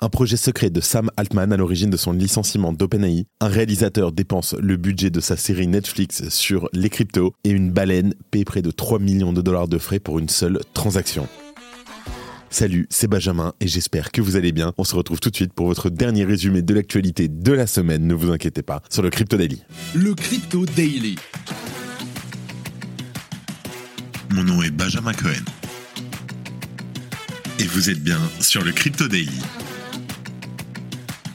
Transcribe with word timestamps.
Un 0.00 0.08
projet 0.08 0.36
secret 0.36 0.70
de 0.70 0.80
Sam 0.80 1.08
Altman 1.16 1.52
à 1.52 1.56
l'origine 1.56 1.88
de 1.88 1.96
son 1.96 2.12
licenciement 2.12 2.72
d'OpenAI. 2.72 3.26
Un 3.40 3.46
réalisateur 3.46 4.10
dépense 4.10 4.54
le 4.54 4.76
budget 4.76 5.08
de 5.08 5.20
sa 5.20 5.36
série 5.36 5.68
Netflix 5.68 6.28
sur 6.30 6.68
les 6.72 6.90
cryptos 6.90 7.32
et 7.44 7.50
une 7.50 7.70
baleine 7.70 8.12
paie 8.32 8.44
près 8.44 8.60
de 8.60 8.72
3 8.72 8.98
millions 8.98 9.32
de 9.32 9.40
dollars 9.40 9.68
de 9.68 9.78
frais 9.78 10.00
pour 10.00 10.18
une 10.18 10.28
seule 10.28 10.58
transaction. 10.74 11.28
Salut, 12.50 12.88
c'est 12.90 13.06
Benjamin 13.06 13.54
et 13.60 13.68
j'espère 13.68 14.10
que 14.10 14.20
vous 14.20 14.34
allez 14.34 14.50
bien. 14.50 14.72
On 14.78 14.84
se 14.84 14.96
retrouve 14.96 15.20
tout 15.20 15.30
de 15.30 15.36
suite 15.36 15.52
pour 15.52 15.68
votre 15.68 15.90
dernier 15.90 16.24
résumé 16.24 16.62
de 16.62 16.74
l'actualité 16.74 17.28
de 17.28 17.52
la 17.52 17.68
semaine, 17.68 18.04
ne 18.04 18.14
vous 18.14 18.32
inquiétez 18.32 18.62
pas, 18.62 18.82
sur 18.90 19.02
le 19.02 19.10
Crypto 19.10 19.36
Daily. 19.36 19.62
Le 19.94 20.12
Crypto 20.14 20.66
Daily. 20.66 21.14
Mon 24.32 24.42
nom 24.42 24.60
est 24.60 24.70
Benjamin 24.70 25.12
Cohen. 25.12 25.44
Et 27.60 27.64
vous 27.64 27.90
êtes 27.90 28.02
bien 28.02 28.20
sur 28.40 28.64
le 28.64 28.72
Crypto 28.72 29.06
Daily 29.06 29.40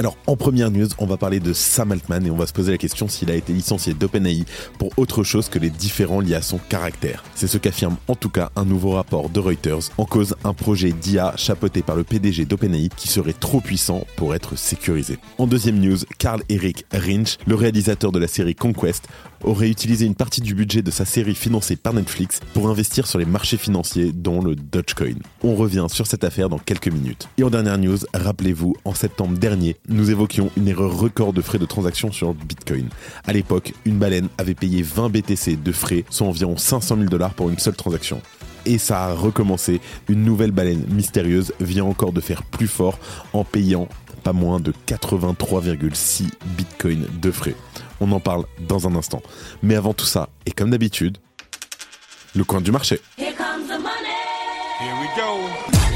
Alors, 0.00 0.16
en 0.28 0.36
première 0.36 0.70
news, 0.70 0.86
on 0.98 1.06
va 1.06 1.16
parler 1.16 1.40
de 1.40 1.52
Sam 1.52 1.90
Altman 1.90 2.24
et 2.24 2.30
on 2.30 2.36
va 2.36 2.46
se 2.46 2.52
poser 2.52 2.70
la 2.70 2.78
question 2.78 3.08
s'il 3.08 3.32
a 3.32 3.34
été 3.34 3.52
licencié 3.52 3.94
d'OpenAI 3.94 4.44
pour 4.78 4.96
autre 4.96 5.24
chose 5.24 5.48
que 5.48 5.58
les 5.58 5.70
différents 5.70 6.20
liés 6.20 6.36
à 6.36 6.42
son 6.42 6.58
caractère. 6.58 7.24
C'est 7.34 7.48
ce 7.48 7.58
qu'affirme 7.58 7.96
en 8.06 8.14
tout 8.14 8.28
cas 8.28 8.52
un 8.54 8.64
nouveau 8.64 8.92
rapport 8.92 9.28
de 9.28 9.40
Reuters 9.40 9.90
en 9.98 10.04
cause 10.04 10.36
un 10.44 10.54
projet 10.54 10.92
d'IA 10.92 11.34
chapeauté 11.36 11.82
par 11.82 11.96
le 11.96 12.04
PDG 12.04 12.44
d'OpenAI 12.44 12.90
qui 12.96 13.08
serait 13.08 13.32
trop 13.32 13.60
puissant 13.60 14.06
pour 14.14 14.36
être 14.36 14.56
sécurisé. 14.56 15.18
En 15.36 15.48
deuxième 15.48 15.80
news, 15.80 15.98
Carl 16.18 16.44
Eric 16.48 16.86
Rinch, 16.92 17.36
le 17.48 17.56
réalisateur 17.56 18.12
de 18.12 18.20
la 18.20 18.28
série 18.28 18.54
Conquest, 18.54 19.08
aurait 19.42 19.68
utilisé 19.68 20.06
une 20.06 20.14
partie 20.14 20.40
du 20.40 20.54
budget 20.54 20.82
de 20.82 20.90
sa 20.90 21.04
série 21.04 21.34
financée 21.34 21.76
par 21.76 21.92
Netflix 21.92 22.40
pour 22.54 22.68
investir 22.68 23.06
sur 23.06 23.18
les 23.18 23.24
marchés 23.24 23.56
financiers 23.56 24.12
dont 24.12 24.42
le 24.42 24.54
Dogecoin. 24.54 25.18
On 25.42 25.54
revient 25.54 25.86
sur 25.88 26.06
cette 26.06 26.24
affaire 26.24 26.48
dans 26.48 26.58
quelques 26.58 26.88
minutes. 26.88 27.28
Et 27.38 27.44
en 27.44 27.50
dernière 27.50 27.78
news, 27.78 27.98
rappelez-vous, 28.14 28.74
en 28.84 28.94
septembre 28.94 29.38
dernier, 29.38 29.76
nous 29.88 30.10
évoquions 30.10 30.50
une 30.56 30.68
erreur 30.68 30.96
record 30.96 31.32
de 31.32 31.42
frais 31.42 31.58
de 31.58 31.66
transaction 31.66 32.12
sur 32.12 32.34
Bitcoin. 32.34 32.88
À 33.26 33.32
l'époque, 33.32 33.72
une 33.84 33.98
baleine 33.98 34.28
avait 34.38 34.54
payé 34.54 34.82
20 34.82 35.08
BTC 35.08 35.56
de 35.56 35.72
frais, 35.72 36.04
soit 36.10 36.26
environ 36.26 36.56
500 36.56 36.96
000 36.96 37.08
dollars 37.08 37.34
pour 37.34 37.50
une 37.50 37.58
seule 37.58 37.76
transaction 37.76 38.20
et 38.68 38.78
ça 38.78 39.04
a 39.04 39.14
recommencé. 39.14 39.80
Une 40.08 40.24
nouvelle 40.24 40.52
baleine 40.52 40.84
mystérieuse 40.90 41.52
vient 41.58 41.84
encore 41.84 42.12
de 42.12 42.20
faire 42.20 42.42
plus 42.42 42.68
fort 42.68 42.98
en 43.32 43.44
payant 43.44 43.88
pas 44.22 44.32
moins 44.32 44.60
de 44.60 44.72
83,6 44.86 46.28
bitcoins 46.56 47.06
de 47.20 47.30
frais. 47.30 47.54
On 48.00 48.12
en 48.12 48.20
parle 48.20 48.44
dans 48.68 48.86
un 48.86 48.94
instant. 48.94 49.22
Mais 49.62 49.74
avant 49.74 49.94
tout 49.94 50.06
ça, 50.06 50.28
et 50.44 50.50
comme 50.50 50.70
d'habitude, 50.70 51.18
le 52.34 52.44
coin 52.44 52.60
du 52.60 52.70
marché. 52.70 53.00
Here 53.16 53.34
comes 53.34 53.66
the 53.66 53.80
money. 53.80 54.18
Here 54.80 54.94
we 55.00 55.08
go. 55.16 55.87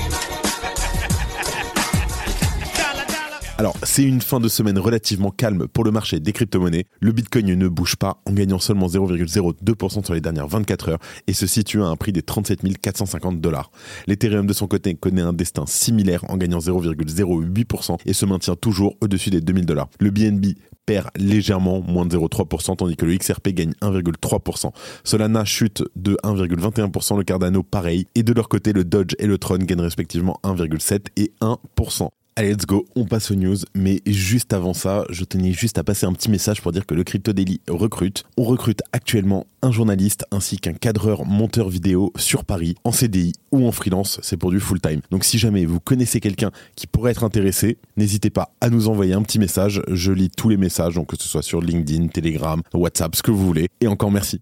Alors, 3.58 3.76
c'est 3.82 4.02
une 4.02 4.22
fin 4.22 4.40
de 4.40 4.48
semaine 4.48 4.78
relativement 4.78 5.30
calme 5.30 5.68
pour 5.68 5.84
le 5.84 5.90
marché 5.90 6.18
des 6.20 6.32
crypto-monnaies. 6.32 6.86
Le 7.00 7.12
Bitcoin 7.12 7.54
ne 7.54 7.68
bouge 7.68 7.96
pas 7.96 8.22
en 8.24 8.32
gagnant 8.32 8.58
seulement 8.58 8.86
0,02% 8.86 10.04
sur 10.04 10.14
les 10.14 10.20
dernières 10.20 10.48
24 10.48 10.88
heures 10.88 10.98
et 11.26 11.34
se 11.34 11.46
situe 11.46 11.82
à 11.82 11.86
un 11.86 11.96
prix 11.96 12.12
des 12.12 12.22
37 12.22 12.60
450 12.80 13.40
dollars. 13.40 13.70
L'Ethereum 14.06 14.46
de 14.46 14.52
son 14.52 14.66
côté 14.66 14.94
connaît 14.94 15.22
un 15.22 15.34
destin 15.34 15.64
similaire 15.66 16.24
en 16.28 16.38
gagnant 16.38 16.58
0,08% 16.58 17.98
et 18.06 18.12
se 18.14 18.26
maintient 18.26 18.56
toujours 18.56 18.96
au-dessus 19.00 19.30
des 19.30 19.42
2000 19.42 19.66
dollars. 19.66 19.88
Le 20.00 20.10
BNB 20.10 20.54
perd 20.86 21.10
légèrement, 21.16 21.82
moins 21.82 22.06
de 22.06 22.16
0,3%, 22.16 22.76
tandis 22.76 22.96
que 22.96 23.04
le 23.04 23.16
XRP 23.16 23.50
gagne 23.50 23.72
1,3%. 23.82 24.72
Solana 25.04 25.44
chute 25.44 25.84
de 25.94 26.16
1,21%, 26.24 27.18
le 27.18 27.24
Cardano 27.24 27.62
pareil, 27.62 28.06
et 28.14 28.22
de 28.22 28.32
leur 28.32 28.48
côté, 28.48 28.72
le 28.72 28.84
Dodge 28.84 29.14
et 29.18 29.26
le 29.26 29.38
Tron 29.38 29.58
gagnent 29.58 29.82
respectivement 29.82 30.40
1,7 30.42 31.06
et 31.16 31.32
1%. 31.40 32.08
Allez, 32.34 32.54
let's 32.54 32.64
go, 32.64 32.86
on 32.96 33.04
passe 33.04 33.30
aux 33.30 33.34
news. 33.34 33.58
Mais 33.74 34.00
juste 34.06 34.54
avant 34.54 34.72
ça, 34.72 35.04
je 35.10 35.24
tenais 35.24 35.52
juste 35.52 35.76
à 35.76 35.84
passer 35.84 36.06
un 36.06 36.14
petit 36.14 36.30
message 36.30 36.62
pour 36.62 36.72
dire 36.72 36.86
que 36.86 36.94
le 36.94 37.04
Crypto 37.04 37.34
Daily 37.34 37.60
recrute. 37.68 38.24
On 38.38 38.44
recrute 38.44 38.80
actuellement 38.92 39.46
un 39.60 39.70
journaliste 39.70 40.24
ainsi 40.30 40.56
qu'un 40.56 40.72
cadreur 40.72 41.26
monteur 41.26 41.68
vidéo 41.68 42.10
sur 42.16 42.46
Paris, 42.46 42.74
en 42.84 42.92
CDI 42.92 43.34
ou 43.50 43.66
en 43.66 43.72
freelance. 43.72 44.18
C'est 44.22 44.38
pour 44.38 44.50
du 44.50 44.60
full 44.60 44.80
time. 44.80 45.02
Donc 45.10 45.24
si 45.24 45.36
jamais 45.36 45.66
vous 45.66 45.78
connaissez 45.78 46.20
quelqu'un 46.20 46.52
qui 46.74 46.86
pourrait 46.86 47.10
être 47.10 47.24
intéressé, 47.24 47.76
n'hésitez 47.98 48.30
pas 48.30 48.54
à 48.62 48.70
nous 48.70 48.88
envoyer 48.88 49.12
un 49.12 49.22
petit 49.22 49.38
message. 49.38 49.82
Je 49.88 50.10
lis 50.10 50.30
tous 50.30 50.48
les 50.48 50.56
messages, 50.56 50.94
donc 50.94 51.08
que 51.08 51.16
ce 51.20 51.28
soit 51.28 51.42
sur 51.42 51.60
LinkedIn, 51.60 52.08
Telegram, 52.08 52.62
WhatsApp, 52.72 53.14
ce 53.14 53.22
que 53.22 53.30
vous 53.30 53.46
voulez. 53.46 53.68
Et 53.82 53.88
encore 53.88 54.10
merci. 54.10 54.40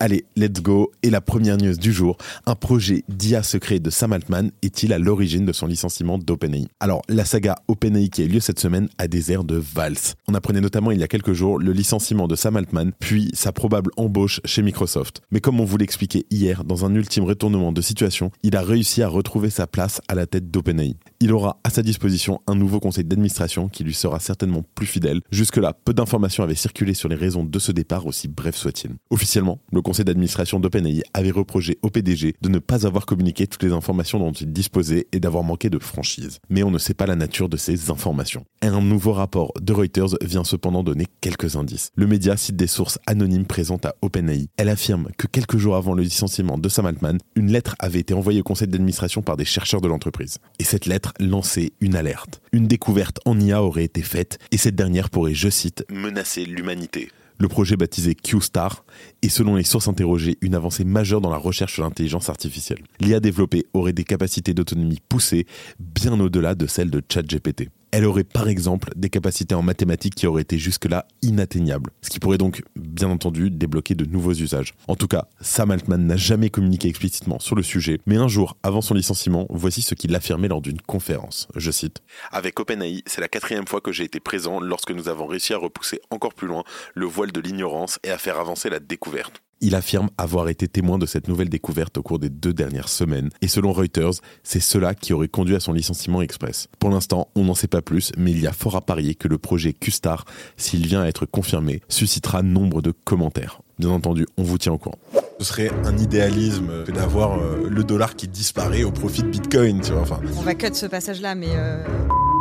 Allez, 0.00 0.24
let's 0.36 0.62
go. 0.62 0.92
Et 1.02 1.10
la 1.10 1.20
première 1.20 1.56
news 1.56 1.76
du 1.76 1.92
jour, 1.92 2.16
un 2.46 2.54
projet 2.54 3.02
d'IA 3.08 3.42
secret 3.42 3.80
de 3.80 3.90
Sam 3.90 4.12
Altman 4.12 4.52
est-il 4.62 4.92
à 4.92 4.98
l'origine 4.98 5.44
de 5.44 5.52
son 5.52 5.66
licenciement 5.66 6.18
d'OpenAI? 6.18 6.68
Alors, 6.78 7.02
la 7.08 7.24
saga 7.24 7.56
OpenAI 7.66 8.08
qui 8.08 8.22
a 8.22 8.26
eu 8.26 8.28
lieu 8.28 8.38
cette 8.38 8.60
semaine 8.60 8.88
a 8.98 9.08
des 9.08 9.32
airs 9.32 9.42
de 9.42 9.56
valse. 9.56 10.14
On 10.28 10.34
apprenait 10.34 10.60
notamment 10.60 10.92
il 10.92 11.00
y 11.00 11.02
a 11.02 11.08
quelques 11.08 11.32
jours 11.32 11.58
le 11.58 11.72
licenciement 11.72 12.28
de 12.28 12.36
Sam 12.36 12.56
Altman, 12.56 12.92
puis 13.00 13.32
sa 13.34 13.50
probable 13.50 13.90
embauche 13.96 14.40
chez 14.44 14.62
Microsoft. 14.62 15.20
Mais 15.32 15.40
comme 15.40 15.58
on 15.58 15.64
vous 15.64 15.78
l'expliquait 15.78 16.26
hier, 16.30 16.62
dans 16.62 16.84
un 16.84 16.94
ultime 16.94 17.24
retournement 17.24 17.72
de 17.72 17.80
situation, 17.80 18.30
il 18.44 18.54
a 18.54 18.62
réussi 18.62 19.02
à 19.02 19.08
retrouver 19.08 19.50
sa 19.50 19.66
place 19.66 20.00
à 20.06 20.14
la 20.14 20.26
tête 20.26 20.48
d'OpenAI. 20.52 20.94
Il 21.20 21.32
aura 21.32 21.58
à 21.64 21.70
sa 21.70 21.82
disposition 21.82 22.40
un 22.46 22.54
nouveau 22.54 22.78
conseil 22.78 23.02
d'administration 23.02 23.68
qui 23.68 23.82
lui 23.82 23.92
sera 23.92 24.20
certainement 24.20 24.62
plus 24.76 24.86
fidèle. 24.86 25.20
Jusque-là, 25.32 25.72
peu 25.72 25.92
d'informations 25.92 26.44
avaient 26.44 26.54
circulé 26.54 26.94
sur 26.94 27.08
les 27.08 27.16
raisons 27.16 27.42
de 27.42 27.58
ce 27.58 27.72
départ, 27.72 28.06
aussi 28.06 28.28
bref 28.28 28.54
soit-il. 28.54 28.92
Officiellement, 29.10 29.58
le 29.72 29.82
conseil 29.82 30.04
d'administration 30.04 30.60
d'OpenAI 30.60 31.02
avait 31.14 31.32
reproché 31.32 31.76
au 31.82 31.90
PDG 31.90 32.36
de 32.40 32.48
ne 32.48 32.60
pas 32.60 32.86
avoir 32.86 33.04
communiqué 33.04 33.48
toutes 33.48 33.64
les 33.64 33.72
informations 33.72 34.20
dont 34.20 34.30
il 34.30 34.52
disposait 34.52 35.08
et 35.10 35.18
d'avoir 35.18 35.42
manqué 35.42 35.70
de 35.70 35.80
franchise. 35.80 36.38
Mais 36.50 36.62
on 36.62 36.70
ne 36.70 36.78
sait 36.78 36.94
pas 36.94 37.06
la 37.06 37.16
nature 37.16 37.48
de 37.48 37.56
ces 37.56 37.90
informations. 37.90 38.44
Un 38.62 38.80
nouveau 38.80 39.12
rapport 39.12 39.52
de 39.60 39.72
Reuters 39.72 40.14
vient 40.22 40.44
cependant 40.44 40.84
donner 40.84 41.06
quelques 41.20 41.56
indices. 41.56 41.90
Le 41.96 42.06
média 42.06 42.36
cite 42.36 42.54
des 42.54 42.68
sources 42.68 43.00
anonymes 43.06 43.46
présentes 43.46 43.86
à 43.86 43.96
OpenAI. 44.02 44.46
Elle 44.56 44.68
affirme 44.68 45.08
que 45.18 45.26
quelques 45.26 45.58
jours 45.58 45.74
avant 45.74 45.94
le 45.94 46.04
licenciement 46.04 46.58
de 46.58 46.68
Sam 46.68 46.86
Altman, 46.86 47.18
une 47.34 47.50
lettre 47.50 47.74
avait 47.80 47.98
été 47.98 48.14
envoyée 48.14 48.38
au 48.38 48.44
conseil 48.44 48.68
d'administration 48.68 49.20
par 49.20 49.36
des 49.36 49.44
chercheurs 49.44 49.80
de 49.80 49.88
l'entreprise. 49.88 50.38
Et 50.60 50.64
cette 50.64 50.86
lettre 50.86 51.07
lançait 51.18 51.72
une 51.80 51.96
alerte. 51.96 52.40
Une 52.52 52.66
découverte 52.66 53.20
en 53.24 53.38
IA 53.38 53.62
aurait 53.62 53.84
été 53.84 54.02
faite 54.02 54.38
et 54.50 54.56
cette 54.56 54.76
dernière 54.76 55.10
pourrait, 55.10 55.34
je 55.34 55.48
cite, 55.48 55.84
menacer 55.90 56.44
l'humanité. 56.44 57.10
Le 57.40 57.46
projet 57.46 57.76
baptisé 57.76 58.16
QStar 58.16 58.84
est 59.22 59.28
selon 59.28 59.54
les 59.54 59.62
sources 59.62 59.86
interrogées 59.86 60.38
une 60.40 60.56
avancée 60.56 60.84
majeure 60.84 61.20
dans 61.20 61.30
la 61.30 61.36
recherche 61.36 61.74
sur 61.74 61.84
l'intelligence 61.84 62.28
artificielle. 62.28 62.82
L'IA 63.00 63.20
développée 63.20 63.64
aurait 63.74 63.92
des 63.92 64.02
capacités 64.02 64.54
d'autonomie 64.54 64.98
poussées 65.08 65.46
bien 65.78 66.18
au-delà 66.18 66.56
de 66.56 66.66
celles 66.66 66.90
de 66.90 67.00
ChatGPT. 67.08 67.68
Elle 67.90 68.04
aurait 68.04 68.24
par 68.24 68.48
exemple 68.48 68.90
des 68.96 69.08
capacités 69.08 69.54
en 69.54 69.62
mathématiques 69.62 70.14
qui 70.14 70.26
auraient 70.26 70.42
été 70.42 70.58
jusque-là 70.58 71.06
inatteignables, 71.22 71.90
ce 72.02 72.10
qui 72.10 72.20
pourrait 72.20 72.38
donc 72.38 72.62
bien 72.76 73.08
entendu 73.08 73.50
débloquer 73.50 73.94
de 73.94 74.04
nouveaux 74.04 74.34
usages. 74.34 74.74
En 74.88 74.94
tout 74.94 75.08
cas, 75.08 75.28
Sam 75.40 75.70
Altman 75.70 76.06
n'a 76.06 76.16
jamais 76.16 76.50
communiqué 76.50 76.88
explicitement 76.88 77.38
sur 77.38 77.56
le 77.56 77.62
sujet, 77.62 77.98
mais 78.06 78.16
un 78.16 78.28
jour 78.28 78.56
avant 78.62 78.82
son 78.82 78.94
licenciement, 78.94 79.46
voici 79.48 79.80
ce 79.80 79.94
qu'il 79.94 80.14
affirmait 80.14 80.48
lors 80.48 80.60
d'une 80.60 80.80
conférence. 80.80 81.48
Je 81.56 81.70
cite 81.70 82.02
Avec 82.30 82.60
OpenAI, 82.60 83.02
c'est 83.06 83.20
la 83.20 83.28
quatrième 83.28 83.66
fois 83.66 83.80
que 83.80 83.92
j'ai 83.92 84.04
été 84.04 84.20
présent 84.20 84.60
lorsque 84.60 84.90
nous 84.90 85.08
avons 85.08 85.26
réussi 85.26 85.54
à 85.54 85.58
repousser 85.58 86.00
encore 86.10 86.34
plus 86.34 86.46
loin 86.46 86.64
le 86.94 87.06
voile 87.06 87.32
de 87.32 87.40
l'ignorance 87.40 87.98
et 88.04 88.10
à 88.10 88.18
faire 88.18 88.38
avancer 88.38 88.68
la 88.68 88.80
découverte. 88.80 89.42
Il 89.60 89.74
affirme 89.74 90.08
avoir 90.18 90.48
été 90.48 90.68
témoin 90.68 90.98
de 90.98 91.06
cette 91.06 91.26
nouvelle 91.26 91.48
découverte 91.48 91.98
au 91.98 92.02
cours 92.02 92.20
des 92.20 92.28
deux 92.28 92.52
dernières 92.52 92.88
semaines. 92.88 93.30
Et 93.42 93.48
selon 93.48 93.72
Reuters, 93.72 94.20
c'est 94.44 94.60
cela 94.60 94.94
qui 94.94 95.12
aurait 95.12 95.28
conduit 95.28 95.56
à 95.56 95.60
son 95.60 95.72
licenciement 95.72 96.22
express. 96.22 96.68
Pour 96.78 96.90
l'instant, 96.90 97.28
on 97.34 97.44
n'en 97.44 97.54
sait 97.54 97.66
pas 97.66 97.82
plus, 97.82 98.12
mais 98.16 98.30
il 98.30 98.40
y 98.40 98.46
a 98.46 98.52
fort 98.52 98.76
à 98.76 98.80
parier 98.80 99.16
que 99.16 99.26
le 99.26 99.36
projet 99.36 99.72
Qstar, 99.72 100.24
s'il 100.56 100.86
vient 100.86 101.02
à 101.02 101.06
être 101.06 101.26
confirmé, 101.26 101.80
suscitera 101.88 102.42
nombre 102.42 102.82
de 102.82 102.92
commentaires. 102.92 103.60
Bien 103.80 103.90
entendu, 103.90 104.26
on 104.36 104.44
vous 104.44 104.58
tient 104.58 104.72
au 104.72 104.78
courant. 104.78 104.98
Ce 105.40 105.44
serait 105.44 105.70
un 105.84 105.96
idéalisme 105.98 106.84
d'avoir 106.92 107.38
euh, 107.38 107.68
le 107.68 107.84
dollar 107.84 108.16
qui 108.16 108.28
disparaît 108.28 108.84
au 108.84 108.92
profit 108.92 109.22
de 109.22 109.28
Bitcoin, 109.28 109.80
tu 109.80 109.92
vois. 109.92 110.02
Enfin... 110.02 110.20
On 110.36 110.42
va 110.42 110.54
cut 110.54 110.74
ce 110.74 110.86
passage-là, 110.86 111.34
mais... 111.34 111.50
Euh... 111.50 111.84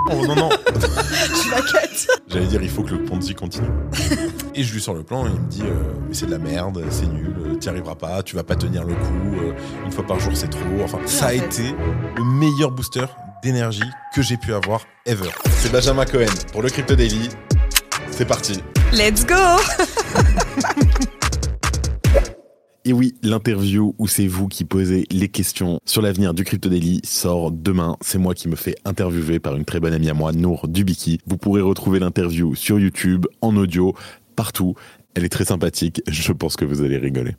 Oh 0.09 0.25
non, 0.25 0.35
non 0.35 0.49
Je 0.73 1.51
la 1.51 1.61
cut 1.61 2.07
J'allais 2.27 2.45
dire, 2.45 2.61
il 2.61 2.69
faut 2.69 2.83
que 2.83 2.91
le 2.91 3.03
Ponzi 3.03 3.33
continue. 3.35 3.67
Et 4.55 4.63
je 4.63 4.73
lui 4.73 4.81
sors 4.81 4.93
le 4.93 5.03
plan, 5.03 5.25
et 5.25 5.29
il 5.29 5.39
me 5.39 5.47
dit, 5.47 5.63
euh, 5.63 5.93
mais 6.07 6.13
c'est 6.13 6.25
de 6.25 6.31
la 6.31 6.37
merde, 6.37 6.83
c'est 6.89 7.07
nul, 7.07 7.33
euh, 7.45 7.55
t'y 7.55 7.69
arriveras 7.69 7.95
pas, 7.95 8.23
tu 8.23 8.35
vas 8.35 8.43
pas 8.43 8.55
tenir 8.55 8.83
le 8.83 8.93
coup, 8.93 9.35
euh, 9.41 9.53
une 9.85 9.91
fois 9.91 10.05
par 10.05 10.19
jour 10.19 10.31
c'est 10.35 10.49
trop. 10.49 10.59
Enfin, 10.83 10.99
ça 11.05 11.27
a 11.27 11.33
été 11.33 11.73
le 12.15 12.23
meilleur 12.23 12.71
booster 12.71 13.05
d'énergie 13.43 13.89
que 14.13 14.21
j'ai 14.21 14.37
pu 14.37 14.53
avoir 14.53 14.81
ever. 15.05 15.29
C'est 15.59 15.71
Benjamin 15.71 16.05
Cohen 16.05 16.25
pour 16.51 16.61
le 16.61 16.69
Crypto 16.69 16.95
Daily. 16.95 17.29
C'est 18.11 18.25
parti. 18.25 18.61
Let's 18.93 19.25
go 19.25 19.35
Et 22.87 22.93
oui, 22.93 23.15
l'interview 23.21 23.93
où 23.97 24.07
c'est 24.07 24.27
vous 24.27 24.47
qui 24.47 24.63
posez 24.63 25.07
les 25.11 25.27
questions 25.27 25.81
sur 25.83 26.01
l'avenir 26.01 26.33
du 26.33 26.45
Crypto 26.45 26.69
Daily 26.69 27.01
sort 27.03 27.51
demain. 27.51 27.97
C'est 27.99 28.17
moi 28.17 28.33
qui 28.33 28.47
me 28.47 28.55
fais 28.55 28.75
interviewer 28.85 29.39
par 29.39 29.57
une 29.57 29.65
très 29.65 29.81
bonne 29.81 29.91
amie 29.91 30.09
à 30.09 30.13
moi, 30.13 30.31
Nour 30.31 30.69
Dubiki. 30.69 31.19
Vous 31.25 31.35
pourrez 31.35 31.59
retrouver 31.59 31.99
l'interview 31.99 32.55
sur 32.55 32.79
YouTube, 32.79 33.25
en 33.41 33.57
audio, 33.57 33.93
partout. 34.37 34.75
Elle 35.15 35.25
est 35.25 35.29
très 35.29 35.43
sympathique, 35.43 36.01
je 36.07 36.31
pense 36.31 36.55
que 36.55 36.63
vous 36.63 36.81
allez 36.81 36.97
rigoler. 36.97 37.35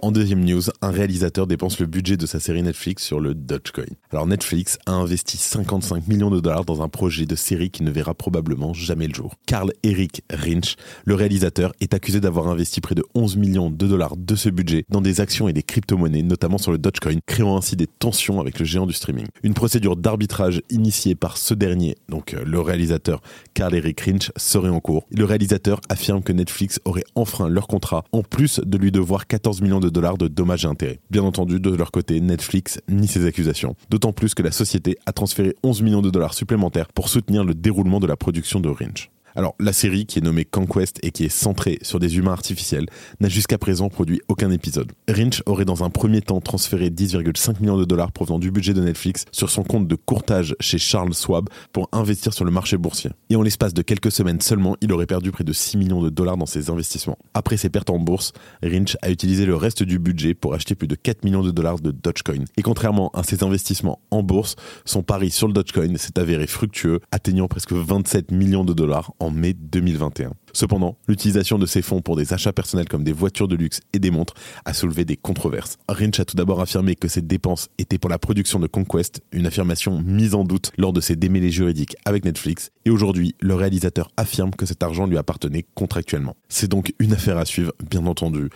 En 0.00 0.12
deuxième 0.12 0.44
news, 0.44 0.62
un 0.80 0.92
réalisateur 0.92 1.48
dépense 1.48 1.80
le 1.80 1.86
budget 1.86 2.16
de 2.16 2.24
sa 2.24 2.38
série 2.38 2.62
Netflix 2.62 3.04
sur 3.04 3.18
le 3.18 3.34
Dogecoin. 3.34 3.96
Alors 4.12 4.28
Netflix 4.28 4.78
a 4.86 4.92
investi 4.92 5.36
55 5.36 6.06
millions 6.06 6.30
de 6.30 6.38
dollars 6.38 6.64
dans 6.64 6.82
un 6.82 6.88
projet 6.88 7.26
de 7.26 7.34
série 7.34 7.70
qui 7.70 7.82
ne 7.82 7.90
verra 7.90 8.14
probablement 8.14 8.72
jamais 8.72 9.08
le 9.08 9.14
jour. 9.14 9.34
Carl 9.46 9.72
Eric 9.82 10.22
Rinch, 10.30 10.76
le 11.04 11.16
réalisateur, 11.16 11.72
est 11.80 11.94
accusé 11.94 12.20
d'avoir 12.20 12.46
investi 12.46 12.80
près 12.80 12.94
de 12.94 13.04
11 13.16 13.36
millions 13.38 13.70
de 13.70 13.86
dollars 13.88 14.16
de 14.16 14.36
ce 14.36 14.48
budget 14.50 14.84
dans 14.88 15.00
des 15.00 15.20
actions 15.20 15.48
et 15.48 15.52
des 15.52 15.64
crypto-monnaies, 15.64 16.22
notamment 16.22 16.58
sur 16.58 16.70
le 16.70 16.78
Dogecoin, 16.78 17.18
créant 17.26 17.56
ainsi 17.56 17.74
des 17.74 17.88
tensions 17.88 18.40
avec 18.40 18.60
le 18.60 18.64
géant 18.64 18.86
du 18.86 18.92
streaming. 18.92 19.26
Une 19.42 19.54
procédure 19.54 19.96
d'arbitrage 19.96 20.62
initiée 20.70 21.16
par 21.16 21.36
ce 21.36 21.54
dernier, 21.54 21.96
donc 22.08 22.34
euh, 22.34 22.44
le 22.46 22.60
réalisateur 22.60 23.20
Carl 23.52 23.74
Eric 23.74 24.00
Rinch, 24.02 24.30
serait 24.36 24.68
en 24.68 24.78
cours. 24.78 25.06
Le 25.10 25.24
réalisateur 25.24 25.80
affirme 25.88 26.22
que 26.22 26.32
Netflix 26.32 26.78
aurait 26.84 27.04
enfreint 27.16 27.48
leur 27.48 27.66
contrat 27.66 28.04
en 28.12 28.22
plus 28.22 28.60
de 28.60 28.78
lui 28.78 28.92
devoir 28.92 29.26
14 29.26 29.60
millions 29.60 29.80
de 29.80 29.87
dollars 29.90 30.18
de 30.18 30.28
dommages 30.28 30.64
et 30.64 30.68
intérêts. 30.68 31.00
Bien 31.10 31.22
entendu, 31.22 31.60
de 31.60 31.74
leur 31.74 31.90
côté, 31.90 32.20
Netflix 32.20 32.80
nie 32.88 33.08
ces 33.08 33.26
accusations. 33.26 33.76
D'autant 33.90 34.12
plus 34.12 34.34
que 34.34 34.42
la 34.42 34.52
société 34.52 34.98
a 35.06 35.12
transféré 35.12 35.54
11 35.62 35.82
millions 35.82 36.02
de 36.02 36.10
dollars 36.10 36.34
supplémentaires 36.34 36.88
pour 36.88 37.08
soutenir 37.08 37.44
le 37.44 37.54
déroulement 37.54 38.00
de 38.00 38.06
la 38.06 38.16
production 38.16 38.60
de 38.60 38.68
Rinch. 38.68 39.10
Alors, 39.38 39.54
la 39.60 39.72
série, 39.72 40.04
qui 40.04 40.18
est 40.18 40.22
nommée 40.22 40.44
Conquest 40.44 40.98
et 41.04 41.12
qui 41.12 41.24
est 41.24 41.28
centrée 41.28 41.78
sur 41.82 42.00
des 42.00 42.18
humains 42.18 42.32
artificiels, 42.32 42.86
n'a 43.20 43.28
jusqu'à 43.28 43.56
présent 43.56 43.88
produit 43.88 44.20
aucun 44.26 44.50
épisode. 44.50 44.90
Rinch 45.08 45.44
aurait 45.46 45.64
dans 45.64 45.84
un 45.84 45.90
premier 45.90 46.22
temps 46.22 46.40
transféré 46.40 46.90
10,5 46.90 47.60
millions 47.60 47.78
de 47.78 47.84
dollars 47.84 48.10
provenant 48.10 48.40
du 48.40 48.50
budget 48.50 48.74
de 48.74 48.82
Netflix 48.82 49.26
sur 49.30 49.48
son 49.48 49.62
compte 49.62 49.86
de 49.86 49.94
courtage 49.94 50.56
chez 50.58 50.78
Charles 50.78 51.14
Schwab 51.14 51.48
pour 51.72 51.88
investir 51.92 52.32
sur 52.32 52.44
le 52.44 52.50
marché 52.50 52.76
boursier. 52.78 53.12
Et 53.30 53.36
en 53.36 53.42
l'espace 53.42 53.74
de 53.74 53.82
quelques 53.82 54.10
semaines 54.10 54.40
seulement, 54.40 54.76
il 54.80 54.92
aurait 54.92 55.06
perdu 55.06 55.30
près 55.30 55.44
de 55.44 55.52
6 55.52 55.76
millions 55.76 56.02
de 56.02 56.10
dollars 56.10 56.36
dans 56.36 56.44
ses 56.44 56.68
investissements. 56.68 57.16
Après 57.32 57.56
ses 57.56 57.70
pertes 57.70 57.90
en 57.90 58.00
bourse, 58.00 58.32
Rinch 58.64 58.96
a 59.02 59.10
utilisé 59.10 59.46
le 59.46 59.54
reste 59.54 59.84
du 59.84 60.00
budget 60.00 60.34
pour 60.34 60.52
acheter 60.52 60.74
plus 60.74 60.88
de 60.88 60.96
4 60.96 61.22
millions 61.22 61.44
de 61.44 61.52
dollars 61.52 61.78
de 61.78 61.92
Dogecoin. 61.92 62.42
Et 62.56 62.62
contrairement 62.62 63.12
à 63.14 63.22
ses 63.22 63.44
investissements 63.44 64.00
en 64.10 64.24
bourse, 64.24 64.56
son 64.84 65.04
pari 65.04 65.30
sur 65.30 65.46
le 65.46 65.52
Dogecoin 65.52 65.96
s'est 65.96 66.18
avéré 66.18 66.48
fructueux, 66.48 66.98
atteignant 67.12 67.46
presque 67.46 67.72
27 67.72 68.32
millions 68.32 68.64
de 68.64 68.72
dollars 68.72 69.12
en 69.20 69.27
mai 69.30 69.54
2021. 69.54 70.32
Cependant, 70.52 70.96
l'utilisation 71.06 71.58
de 71.58 71.66
ces 71.66 71.82
fonds 71.82 72.00
pour 72.00 72.16
des 72.16 72.32
achats 72.32 72.52
personnels 72.52 72.88
comme 72.88 73.04
des 73.04 73.12
voitures 73.12 73.48
de 73.48 73.56
luxe 73.56 73.80
et 73.92 73.98
des 73.98 74.10
montres 74.10 74.34
a 74.64 74.72
soulevé 74.72 75.04
des 75.04 75.16
controverses. 75.16 75.76
Rinch 75.88 76.18
a 76.20 76.24
tout 76.24 76.36
d'abord 76.36 76.60
affirmé 76.60 76.94
que 76.94 77.08
ces 77.08 77.22
dépenses 77.22 77.68
étaient 77.78 77.98
pour 77.98 78.10
la 78.10 78.18
production 78.18 78.58
de 78.58 78.66
Conquest, 78.66 79.20
une 79.32 79.46
affirmation 79.46 80.00
mise 80.00 80.34
en 80.34 80.44
doute 80.44 80.72
lors 80.76 80.92
de 80.92 81.00
ses 81.00 81.16
démêlés 81.16 81.50
juridiques 81.50 81.96
avec 82.04 82.24
Netflix, 82.24 82.70
et 82.84 82.90
aujourd'hui, 82.90 83.34
le 83.40 83.54
réalisateur 83.54 84.10
affirme 84.16 84.50
que 84.52 84.66
cet 84.66 84.82
argent 84.82 85.06
lui 85.06 85.18
appartenait 85.18 85.66
contractuellement. 85.74 86.36
C'est 86.48 86.68
donc 86.68 86.94
une 86.98 87.12
affaire 87.12 87.38
à 87.38 87.44
suivre, 87.44 87.72
bien 87.90 88.06
entendu. 88.06 88.48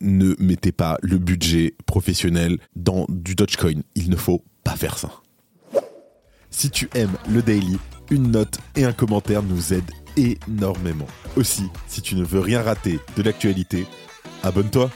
Ne 0.00 0.34
mettez 0.38 0.72
pas 0.72 0.96
le 1.02 1.18
budget 1.18 1.74
professionnel 1.86 2.58
dans 2.76 3.06
du 3.08 3.34
Dogecoin, 3.34 3.82
il 3.94 4.10
ne 4.10 4.16
faut 4.16 4.44
pas 4.64 4.76
faire 4.76 4.96
ça. 4.96 5.10
Si 6.50 6.70
tu 6.70 6.88
aimes 6.94 7.16
le 7.28 7.42
daily, 7.42 7.78
une 8.10 8.32
note 8.32 8.58
et 8.76 8.84
un 8.84 8.92
commentaire 8.92 9.42
nous 9.42 9.72
aident 9.72 9.90
énormément. 10.16 11.06
Aussi, 11.36 11.64
si 11.86 12.02
tu 12.02 12.14
ne 12.14 12.24
veux 12.24 12.40
rien 12.40 12.62
rater 12.62 12.98
de 13.16 13.22
l'actualité, 13.22 13.86
abonne-toi. 14.42 14.90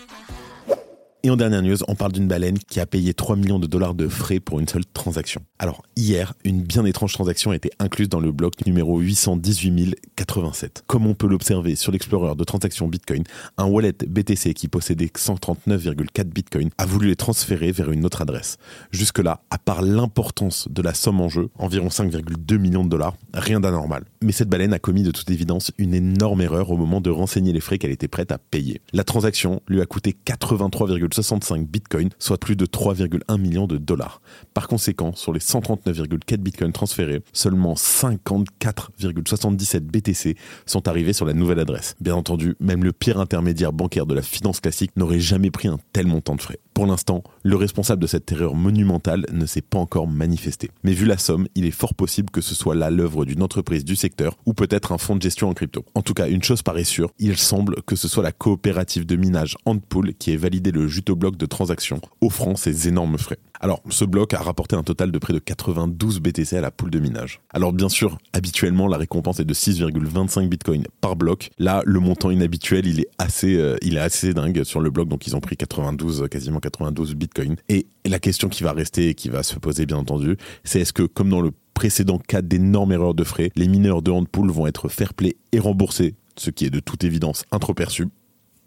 Et 1.27 1.31
en 1.31 1.37
dernière 1.37 1.63
news, 1.63 1.79
on 1.89 1.95
parle 1.95 2.13
d'une 2.13 2.29
baleine 2.29 2.59
qui 2.59 2.81
a 2.81 2.87
payé 2.87 3.15
3 3.15 3.37
millions 3.37 3.59
de 3.59 3.67
dollars 3.67 3.95
de 3.95 4.09
frais 4.09 4.41
pour 4.41 4.61
une 4.61 4.69
seule 4.69 4.85
transaction. 4.85 5.41
Alors, 5.59 5.83
hier, 5.97 6.35
une 6.45 6.61
bien 6.61 6.85
étrange 6.85 7.15
transaction 7.15 7.53
a 7.53 7.57
été 7.57 7.71
incluse 7.79 8.11
dans 8.11 8.21
le 8.21 8.31
bloc 8.31 8.67
numéro 8.67 9.01
818087. 9.01 10.85
Comme 10.87 11.07
on 11.07 11.15
peut 11.15 11.27
l'observer 11.27 11.77
sur 11.77 11.93
l'explorer 11.93 12.35
de 12.37 12.45
transactions 12.45 12.89
Bitcoin, 12.89 13.25
un 13.57 13.65
wallet 13.65 13.95
BTC 14.07 14.53
qui 14.53 14.69
possédait 14.69 15.07
139,4 15.07 16.25
Bitcoin 16.25 16.69
a 16.77 16.85
voulu 16.85 17.09
les 17.09 17.17
transférer 17.17 17.73
vers 17.73 17.91
une 17.91 18.05
autre 18.05 18.21
adresse. 18.21 18.59
Jusque-là, 18.91 19.41
à 19.49 19.57
part 19.57 19.81
l'importance 19.81 20.69
de 20.71 20.83
la 20.83 20.93
somme 20.93 21.23
en 21.23 21.31
jeu, 21.31 21.49
environ 21.55 21.89
5,2 21.89 22.59
millions 22.59 22.85
de 22.85 22.91
dollars, 22.91 23.17
rien 23.33 23.61
d'anormal. 23.61 24.05
Mais 24.23 24.33
cette 24.33 24.51
baleine 24.51 24.75
a 24.75 24.79
commis 24.79 25.05
de 25.05 25.11
toute 25.11 25.31
évidence 25.31 25.73
une 25.79 25.95
énorme 25.95 26.43
erreur 26.43 26.71
au 26.71 26.77
moment 26.77 27.01
de 27.01 27.09
renseigner 27.09 27.55
les 27.55 27.61
frais 27.61 27.79
qu'elle 27.79 27.93
était 27.93 28.09
prête 28.09 28.31
à 28.31 28.37
payer. 28.37 28.83
La 28.93 29.05
transaction 29.05 29.63
lui 29.69 29.81
a 29.81 29.87
coûté 29.87 30.13
83, 30.13 30.89
65 31.15 31.67
bitcoins, 31.67 32.11
soit 32.19 32.39
plus 32.39 32.57
de 32.57 32.67
3,1 32.67 33.39
millions 33.39 33.67
de 33.67 33.79
dollars. 33.79 34.21
Par 34.53 34.69
conséquent, 34.69 35.15
sur 35.15 35.33
les 35.33 35.41
139,4 35.41 36.37
bitcoins 36.39 36.73
transférés, 36.73 37.23
seulement 37.33 37.75
54,77 37.75 39.81
BTC 39.81 40.37
sont 40.67 40.89
arrivés 40.89 41.13
sur 41.13 41.27
la 41.27 41.33
nouvelle 41.33 41.61
adresse. 41.61 41.95
Bien 42.01 42.15
entendu, 42.15 42.57
même 42.61 42.85
le 42.85 42.93
pire 42.93 43.21
intermédiaire 43.21 43.73
bancaire 43.73 44.07
de 44.07 44.15
la 44.15 44.23
finance 44.23 44.61
classique 44.61 44.93
n'aurait 44.97 45.21
jamais 45.21 45.51
pris 45.51 45.69
un 45.69 45.79
tel 45.93 46.07
montant 46.07 46.35
de 46.35 46.43
frais. 46.43 46.59
Pour 46.75 46.87
l'instant, 46.87 47.23
le 47.45 47.55
responsable 47.55 48.03
de 48.03 48.09
cette 48.09 48.33
erreur 48.33 48.57
monumentale 48.57 49.27
ne 49.31 49.47
s'est 49.47 49.63
pas 49.63 49.79
encore 49.79 50.09
manifesté. 50.09 50.73
Mais 50.83 50.93
vu 50.93 51.07
la 51.07 51.19
somme, 51.19 51.47
il 51.55 51.67
est 51.67 51.71
fort 51.71 51.95
possible 51.95 52.31
que 52.31 52.41
ce 52.41 52.57
soit 52.57 52.75
là 52.75 52.91
l'œuvre 52.91 53.25
d'une 53.25 53.45
entreprise 53.45 53.85
du 53.85 53.95
secteur 53.95 54.37
ou 54.45 54.55
peut-être 54.55 54.91
un 54.91 54.99
fonds 54.99 55.15
de 55.15 55.23
gestion 55.23 55.49
en 55.49 55.55
crypto. 55.55 55.85
En 55.95 56.03
tout 56.03 56.15
cas, 56.15 56.29
une 56.29 56.43
chose 56.43 56.63
paraît 56.63 56.83
sûre, 56.83 57.13
il 57.21 57.37
semble 57.37 57.81
que 57.83 57.95
ce 57.95 58.09
soit 58.09 58.25
la 58.25 58.33
coopérative 58.33 59.07
de 59.07 59.15
minage 59.15 59.57
Antpool 59.67 60.15
qui 60.15 60.33
ait 60.33 60.37
validé 60.37 60.73
le 60.73 60.89
jutobloc 60.89 61.37
de 61.37 61.47
transaction, 61.47 62.01
offrant 62.21 62.57
ces 62.57 62.89
énormes 62.89 63.19
frais. 63.19 63.39
Alors, 63.65 63.81
ce 63.89 64.05
bloc 64.05 64.35
a 64.35 64.43
rapporté 64.43 64.77
un 64.77 64.83
total 64.83 65.11
de 65.11 65.19
près 65.19 65.33
de 65.33 65.39
92 65.39 66.21
BTC 66.21 66.55
à 66.55 66.61
la 66.61 66.71
poule 66.71 66.91
de 66.91 66.99
minage. 66.99 67.41
Alors, 67.49 67.73
bien 67.73 67.89
sûr, 67.89 68.19
habituellement, 68.35 68.87
la 68.89 68.99
récompense 68.99 69.41
est 69.41 69.47
de 69.47 69.55
6,25 69.55 70.51
bitcoins 70.51 70.85
par 71.01 71.17
bloc. 71.17 71.49
Là, 71.59 71.83
le 71.87 71.99
montant 71.99 72.31
inhabituel, 72.31 72.87
il 72.87 73.01
est 73.01 73.09
assez, 73.17 73.57
euh, 73.57 73.79
il 73.81 73.97
est 73.97 74.01
assez 74.01 74.35
dingue 74.35 74.65
sur 74.65 74.81
le 74.81 74.91
bloc, 74.91 75.09
donc 75.09 75.27
ils 75.27 75.35
ont 75.35 75.41
pris 75.41 75.57
92, 75.57 76.27
quasiment 76.31 76.61
92 76.61 77.15
bitcoins. 77.15 77.57
Et 77.71 77.87
la 78.05 78.19
question 78.19 78.51
qui 78.51 78.65
va 78.65 78.73
rester 78.73 79.09
et 79.09 79.15
qui 79.15 79.31
va 79.31 79.43
se 79.43 79.59
poser, 79.59 79.87
bien 79.87 79.97
entendu, 79.97 80.37
c'est 80.63 80.81
est-ce 80.81 80.93
que, 80.93 81.05
comme 81.05 81.31
dans 81.31 81.41
le 81.41 81.53
précédent 81.73 82.19
cas 82.19 82.43
d'énormes 82.43 82.93
erreurs 82.93 83.15
de 83.15 83.25
frais, 83.25 83.51
les 83.57 83.69
mineurs 83.69 84.03
de 84.03 84.11
Handpool 84.11 84.51
vont 84.51 84.67
être 84.67 84.91
fair 84.91 85.15
play 85.15 85.37
et 85.53 85.59
remboursés, 85.59 86.17
ce 86.37 86.51
qui 86.51 86.67
est 86.67 86.71
de 86.71 86.81
toute 86.81 87.03
évidence 87.03 87.47
introperçu 87.51 88.09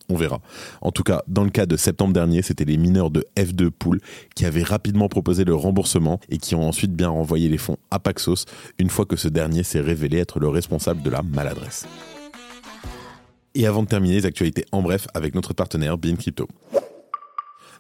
on 0.10 0.16
verra. 0.16 0.40
En 0.82 0.92
tout 0.92 1.04
cas, 1.04 1.24
dans 1.28 1.44
le 1.44 1.50
cas 1.50 1.66
de 1.66 1.78
septembre 1.78 2.14
dernier, 2.14 2.42
c'était 2.42 2.66
les 2.66 2.78
mineurs 2.78 3.12
de 3.12 3.26
F2 3.36 3.70
Pool 3.70 4.00
qui 4.36 4.46
avaient 4.46 4.64
rapidement 4.64 5.10
proposé 5.10 5.44
le 5.44 5.56
remboursement 5.56 6.20
et 6.30 6.38
qui 6.38 6.56
ont 6.56 6.68
ensuite 6.68 6.94
bien 6.94 7.10
renvoyé 7.10 7.50
les 7.50 7.58
fonds 7.58 7.78
à 7.92 8.00
Paxos 8.00 8.46
une 8.80 8.90
fois 8.90 9.06
que 9.06 9.16
ce 9.16 9.28
dernier 9.28 9.64
s'est 9.64 9.82
révélé 9.82 10.18
être 10.18 10.40
le 10.40 10.48
responsable 10.48 11.02
de 11.02 11.10
la 11.10 11.22
maladresse. 11.24 11.86
Et 13.56 13.66
avant 13.66 13.84
de 13.84 13.88
terminer 13.88 14.16
les 14.16 14.26
actualités 14.26 14.66
en 14.72 14.82
bref 14.82 15.08
avec 15.14 15.34
notre 15.34 15.54
partenaire 15.54 15.98
Bean 15.98 16.16
Crypto. 16.16 16.48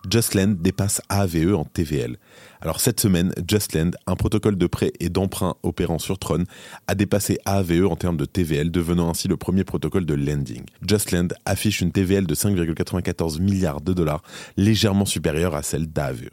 Justland 0.10 0.56
dépasse 0.60 1.02
AAVE 1.10 1.56
en 1.56 1.66
TVL. 1.66 2.18
Alors 2.62 2.80
cette 2.80 3.00
semaine, 3.00 3.34
Justland, 3.48 3.92
un 4.08 4.16
protocole 4.16 4.58
de 4.58 4.68
prêt 4.68 4.92
et 5.00 5.10
d'emprunt 5.10 5.56
opérant 5.64 6.00
sur 6.00 6.20
Tron, 6.20 6.44
a 6.88 6.96
dépassé 6.96 7.38
AAVE 7.46 7.86
en 7.86 7.96
termes 7.96 8.18
de 8.18 8.26
TVL, 8.26 8.72
devenant 8.72 9.10
ainsi 9.10 9.28
le 9.28 9.38
premier 9.38 9.64
protocole 9.64 10.06
de 10.06 10.14
lending. 10.14 10.64
Justland 10.88 11.34
affiche 11.46 11.82
une 11.82 11.92
TVL 11.92 12.26
de 12.26 12.36
5,94 12.36 13.42
milliards 13.42 13.82
de 13.82 13.94
dollars, 13.94 14.24
légèrement 14.58 15.06
supérieure 15.06 15.56
à 15.56 15.64
celle 15.64 15.88
d'AAVE. 15.88 16.30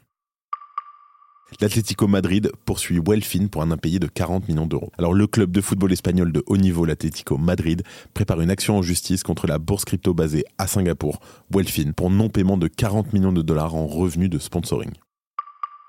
L'Atlético 1.61 2.09
Madrid 2.09 2.51
poursuit 2.65 3.01
Welfin 3.05 3.47
pour 3.47 3.63
un 3.63 3.71
impayé 3.71 3.99
de 3.99 4.09
40 4.09 4.49
millions 4.49 4.67
d'euros. 4.67 4.91
Alors 4.99 5.15
le 5.15 5.27
club 5.27 5.53
de 5.53 5.61
football 5.61 5.93
espagnol 5.93 6.33
de 6.33 6.43
haut 6.47 6.57
niveau, 6.57 6.85
l'Atlético 6.85 7.39
Madrid, 7.39 7.83
prépare 8.13 8.41
une 8.41 8.51
action 8.51 8.79
en 8.79 8.83
justice 8.83 9.23
contre 9.23 9.47
la 9.47 9.59
bourse 9.59 9.85
crypto 9.85 10.15
basée 10.15 10.45
à 10.59 10.67
Singapour, 10.67 11.21
Welfin, 11.53 11.93
pour 11.93 12.11
non-paiement 12.11 12.57
de 12.57 12.67
40 12.67 13.13
millions 13.13 13.33
de 13.33 13.43
dollars 13.43 13.75
en 13.75 13.87
revenus 13.87 14.31
de 14.31 14.39
sponsoring 14.39 14.93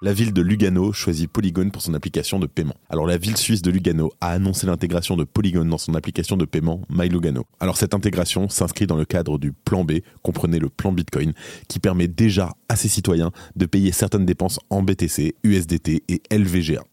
la 0.06 0.14
ville 0.14 0.34
de 0.34 0.44
Lugano 0.44 0.94
choisit 0.94 1.28
Polygon 1.28 1.72
pour 1.72 1.82
son 1.82 1.96
application 1.96 2.38
de 2.38 2.46
paiement. 2.46 2.76
Alors 2.92 3.08
la 3.08 3.18
ville 3.18 3.38
suisse 3.38 3.64
de 3.64 3.72
Lugano 3.72 4.14
a 4.22 4.30
annoncé 4.30 4.68
l'intégration 4.68 5.18
de 5.18 5.24
Polygon 5.24 5.66
dans 5.66 5.80
son 5.80 5.96
application 5.96 6.38
de 6.38 6.46
paiement 6.46 6.82
MyLugano. 6.92 7.44
Alors 7.60 7.76
cette 7.76 7.96
intégration 7.96 8.48
s'inscrit 8.48 8.86
dans 8.86 8.98
le 8.98 9.06
cadre 9.06 9.40
du 9.40 9.52
plan 9.52 9.84
B, 9.84 9.94
comprenez 10.22 10.60
le 10.60 10.70
plan 10.70 10.92
Bitcoin, 10.92 11.34
qui 11.68 11.80
permet 11.80 12.08
déjà 12.08 12.52
à 12.70 12.76
ses 12.76 12.88
citoyens 12.88 13.32
de 13.56 13.66
payer 13.66 13.92
certaines 13.92 14.28
dépenses 14.28 14.60
en 14.70 14.84
BTC, 14.84 15.38
USDT 15.44 16.04
et 16.08 16.22
LVGA. 16.30 16.84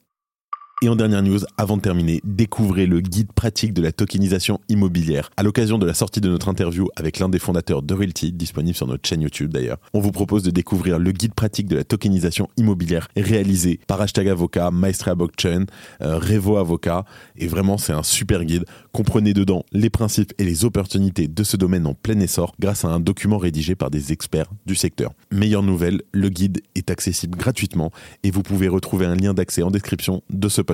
Et 0.84 0.88
en 0.88 0.96
dernière 0.96 1.22
news, 1.22 1.38
avant 1.58 1.76
de 1.76 1.82
terminer, 1.82 2.20
découvrez 2.24 2.86
le 2.86 3.00
guide 3.00 3.32
pratique 3.32 3.72
de 3.72 3.80
la 3.80 3.92
tokenisation 3.92 4.58
immobilière. 4.68 5.30
À 5.36 5.44
l'occasion 5.44 5.78
de 5.78 5.86
la 5.86 5.94
sortie 5.94 6.20
de 6.20 6.28
notre 6.28 6.48
interview 6.48 6.88
avec 6.96 7.20
l'un 7.20 7.28
des 7.28 7.38
fondateurs 7.38 7.82
de 7.82 7.94
Realty, 7.94 8.32
disponible 8.32 8.74
sur 8.74 8.88
notre 8.88 9.08
chaîne 9.08 9.22
YouTube 9.22 9.52
d'ailleurs, 9.52 9.78
on 9.94 10.00
vous 10.00 10.10
propose 10.10 10.42
de 10.42 10.50
découvrir 10.50 10.98
le 10.98 11.12
guide 11.12 11.34
pratique 11.34 11.68
de 11.68 11.76
la 11.76 11.84
tokenisation 11.84 12.48
immobilière 12.56 13.06
réalisé 13.16 13.78
par 13.86 14.00
Hashtag 14.00 14.28
Avocat, 14.28 14.72
Maestria 14.72 15.14
Blockchain, 15.14 15.66
euh, 16.00 16.18
Revo 16.18 16.56
Avocat. 16.56 17.04
Et 17.36 17.46
vraiment, 17.46 17.78
c'est 17.78 17.92
un 17.92 18.02
super 18.02 18.44
guide. 18.44 18.64
Comprenez 18.90 19.34
dedans 19.34 19.64
les 19.70 19.88
principes 19.88 20.32
et 20.38 20.44
les 20.44 20.64
opportunités 20.64 21.28
de 21.28 21.44
ce 21.44 21.56
domaine 21.56 21.86
en 21.86 21.94
plein 21.94 22.18
essor 22.18 22.56
grâce 22.58 22.84
à 22.84 22.88
un 22.88 22.98
document 22.98 23.38
rédigé 23.38 23.76
par 23.76 23.92
des 23.92 24.10
experts 24.10 24.50
du 24.66 24.74
secteur. 24.74 25.12
Meilleure 25.30 25.62
nouvelle, 25.62 26.02
le 26.10 26.28
guide 26.28 26.60
est 26.74 26.90
accessible 26.90 27.38
gratuitement 27.38 27.92
et 28.24 28.32
vous 28.32 28.42
pouvez 28.42 28.66
retrouver 28.66 29.06
un 29.06 29.14
lien 29.14 29.32
d'accès 29.32 29.62
en 29.62 29.70
description 29.70 30.24
de 30.28 30.48
ce 30.48 30.60
podcast 30.60 30.71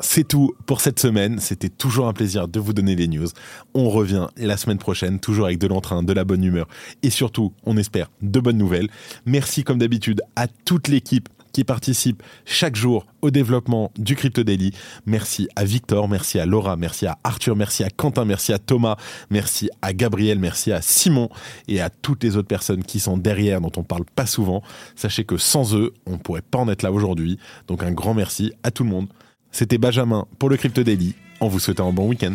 C'est 0.00 0.26
tout 0.26 0.54
pour 0.66 0.80
cette 0.80 1.00
semaine. 1.00 1.38
C'était 1.38 1.68
toujours 1.68 2.06
un 2.08 2.12
plaisir 2.12 2.48
de 2.48 2.60
vous 2.60 2.72
donner 2.72 2.94
les 2.94 3.08
news. 3.08 3.28
On 3.74 3.88
revient 3.88 4.26
la 4.36 4.56
semaine 4.56 4.78
prochaine, 4.78 5.18
toujours 5.20 5.46
avec 5.46 5.58
de 5.58 5.66
l'entrain, 5.66 6.02
de 6.02 6.12
la 6.12 6.24
bonne 6.24 6.44
humeur 6.44 6.66
et 7.02 7.10
surtout, 7.10 7.52
on 7.64 7.76
espère, 7.76 8.10
de 8.20 8.40
bonnes 8.40 8.58
nouvelles. 8.58 8.88
Merci 9.24 9.64
comme 9.64 9.78
d'habitude 9.78 10.22
à 10.36 10.46
toute 10.48 10.88
l'équipe 10.88 11.28
qui 11.54 11.64
participe 11.64 12.22
chaque 12.44 12.76
jour 12.76 13.06
au 13.22 13.30
développement 13.30 13.92
du 13.96 14.16
Crypto 14.16 14.42
Daily. 14.42 14.72
Merci 15.06 15.48
à 15.56 15.64
Victor, 15.64 16.08
merci 16.08 16.38
à 16.38 16.44
Laura, 16.44 16.76
merci 16.76 17.06
à 17.06 17.16
Arthur, 17.24 17.56
merci 17.56 17.84
à 17.84 17.90
Quentin, 17.90 18.24
merci 18.24 18.52
à 18.52 18.58
Thomas, 18.58 18.96
merci 19.30 19.70
à 19.80 19.92
Gabriel, 19.94 20.38
merci 20.38 20.72
à 20.72 20.82
Simon 20.82 21.30
et 21.68 21.80
à 21.80 21.88
toutes 21.88 22.24
les 22.24 22.36
autres 22.36 22.48
personnes 22.48 22.82
qui 22.82 23.00
sont 23.00 23.16
derrière, 23.16 23.60
dont 23.60 23.72
on 23.76 23.84
parle 23.84 24.04
pas 24.04 24.26
souvent. 24.26 24.62
Sachez 24.96 25.24
que 25.24 25.38
sans 25.38 25.74
eux, 25.76 25.94
on 26.06 26.18
pourrait 26.18 26.42
pas 26.42 26.58
en 26.58 26.68
être 26.68 26.82
là 26.82 26.92
aujourd'hui. 26.92 27.38
Donc 27.68 27.84
un 27.84 27.92
grand 27.92 28.14
merci 28.14 28.52
à 28.64 28.70
tout 28.70 28.82
le 28.82 28.90
monde. 28.90 29.06
C'était 29.52 29.78
Benjamin 29.78 30.26
pour 30.40 30.50
le 30.50 30.56
Crypto 30.56 30.82
Daily, 30.82 31.14
en 31.38 31.46
vous 31.46 31.60
souhaitant 31.60 31.88
un 31.88 31.92
bon 31.92 32.08
week-end. 32.08 32.34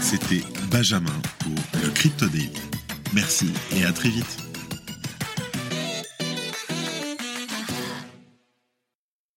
C'était 0.00 0.44
Benjamin 0.70 1.16
pour 1.38 1.54
le 1.82 1.88
Crypto 1.88 2.26
Daily. 2.26 2.50
Merci 3.14 3.48
et 3.74 3.84
à 3.84 3.92
très 3.92 4.10
vite. 4.10 4.45